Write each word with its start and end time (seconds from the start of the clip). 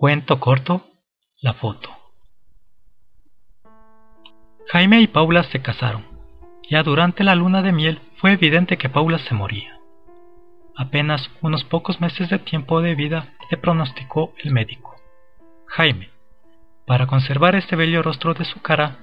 Cuento 0.00 0.40
corto, 0.40 0.86
la 1.42 1.52
foto. 1.52 1.90
Jaime 4.68 5.02
y 5.02 5.06
Paula 5.08 5.42
se 5.42 5.60
casaron. 5.60 6.06
Ya 6.70 6.82
durante 6.82 7.22
la 7.22 7.34
luna 7.34 7.60
de 7.60 7.72
miel 7.72 8.00
fue 8.16 8.32
evidente 8.32 8.78
que 8.78 8.88
Paula 8.88 9.18
se 9.18 9.34
moría. 9.34 9.78
Apenas 10.74 11.30
unos 11.42 11.64
pocos 11.64 12.00
meses 12.00 12.30
de 12.30 12.38
tiempo 12.38 12.80
de 12.80 12.94
vida 12.94 13.34
le 13.50 13.58
pronosticó 13.58 14.32
el 14.42 14.52
médico. 14.52 14.96
Jaime, 15.66 16.08
para 16.86 17.06
conservar 17.06 17.54
este 17.54 17.76
bello 17.76 18.02
rostro 18.02 18.32
de 18.32 18.46
su 18.46 18.62
cara, 18.62 19.00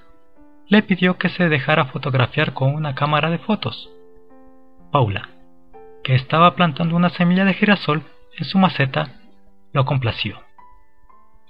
le 0.67 0.81
pidió 0.81 1.19
que 1.19 1.29
se 1.29 1.47
dejara 1.47 1.85
fotografiar 1.85 2.53
con 2.53 2.73
una 2.73 2.95
cámara 2.95 3.29
de 3.29 3.37
fotos. 3.37 3.87
Paula, 4.91 5.29
que 6.03 6.15
estaba 6.15 6.55
plantando 6.55 6.95
una 6.95 7.09
semilla 7.09 7.45
de 7.45 7.53
girasol 7.53 8.01
en 8.35 8.45
su 8.45 8.57
maceta, 8.57 9.11
lo 9.73 9.85
complació 9.85 10.46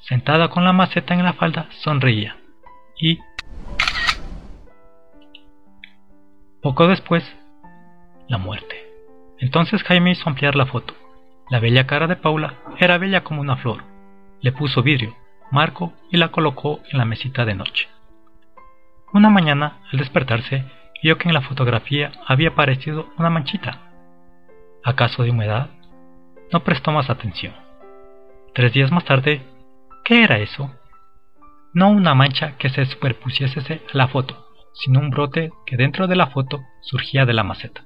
sentada 0.01 0.49
con 0.49 0.63
la 0.63 0.73
maceta 0.73 1.13
en 1.13 1.23
la 1.23 1.33
falda, 1.33 1.67
sonreía. 1.71 2.37
Y... 2.99 3.19
Poco 6.61 6.87
después, 6.87 7.23
la 8.27 8.37
muerte. 8.37 8.75
Entonces 9.39 9.83
Jaime 9.83 10.11
hizo 10.11 10.27
ampliar 10.29 10.55
la 10.55 10.65
foto. 10.65 10.93
La 11.49 11.59
bella 11.59 11.87
cara 11.87 12.07
de 12.07 12.15
Paula 12.15 12.55
era 12.77 12.97
bella 12.97 13.23
como 13.23 13.41
una 13.41 13.57
flor. 13.57 13.83
Le 14.41 14.51
puso 14.51 14.83
vidrio, 14.83 15.15
marco 15.51 15.93
y 16.11 16.17
la 16.17 16.29
colocó 16.29 16.81
en 16.91 16.97
la 16.97 17.05
mesita 17.05 17.45
de 17.45 17.55
noche. 17.55 17.87
Una 19.13 19.29
mañana, 19.29 19.77
al 19.91 19.99
despertarse, 19.99 20.65
vio 21.01 21.17
que 21.17 21.29
en 21.29 21.33
la 21.33 21.41
fotografía 21.41 22.11
había 22.27 22.49
aparecido 22.49 23.09
una 23.17 23.29
manchita. 23.29 23.79
¿Acaso 24.83 25.23
de 25.23 25.31
humedad? 25.31 25.69
No 26.51 26.61
prestó 26.61 26.91
más 26.91 27.09
atención. 27.09 27.53
Tres 28.53 28.73
días 28.73 28.91
más 28.91 29.05
tarde, 29.05 29.41
¿Qué 30.07 30.23
era 30.23 30.37
eso? 30.37 30.73
No 31.73 31.89
una 31.89 32.15
mancha 32.15 32.57
que 32.57 32.69
se 32.69 32.85
superpusiese 32.85 33.81
a 33.93 33.97
la 33.97 34.07
foto, 34.07 34.47
sino 34.73 35.01
un 35.01 35.09
brote 35.09 35.51
que 35.65 35.75
dentro 35.75 36.07
de 36.07 36.15
la 36.15 36.27
foto 36.27 36.61
surgía 36.81 37.25
de 37.25 37.33
la 37.33 37.43
maceta. 37.43 37.83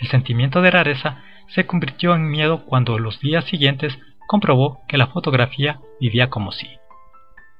El 0.00 0.08
sentimiento 0.08 0.62
de 0.62 0.70
rareza 0.70 1.22
se 1.48 1.66
convirtió 1.66 2.14
en 2.14 2.30
miedo 2.30 2.64
cuando 2.64 2.98
los 2.98 3.20
días 3.20 3.44
siguientes 3.44 3.98
comprobó 4.26 4.80
que 4.88 4.96
la 4.96 5.08
fotografía 5.08 5.80
vivía 6.00 6.30
como 6.30 6.50
si, 6.50 6.66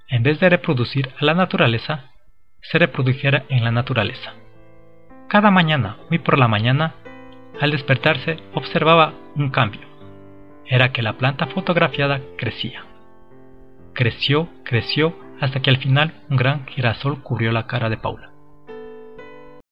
en 0.09 0.23
vez 0.23 0.41
de 0.41 0.49
reproducir 0.49 1.11
a 1.21 1.25
la 1.27 1.35
naturaleza, 1.35 2.07
se 2.63 2.79
reprodujera 2.79 3.45
en 3.51 3.65
la 3.65 3.71
naturaleza. 3.71 4.33
Cada 5.29 5.51
mañana, 5.51 5.99
muy 6.09 6.21
por 6.21 6.39
la 6.39 6.49
mañana, 6.49 6.95
al 7.61 7.71
despertarse 7.71 8.39
observaba 8.55 9.13
un 9.37 9.51
cambio. 9.51 9.83
Era 10.65 10.91
que 10.91 11.03
la 11.03 11.19
planta 11.19 11.49
fotografiada 11.49 12.23
crecía. 12.39 12.87
Creció, 14.01 14.49
creció, 14.65 15.15
hasta 15.43 15.61
que 15.61 15.69
al 15.69 15.77
final 15.77 16.15
un 16.31 16.39
gran 16.39 16.67
girasol 16.67 17.23
cubrió 17.23 17.53
la 17.53 17.67
cara 17.67 17.91
de 17.91 17.99
Paula. 17.99 18.30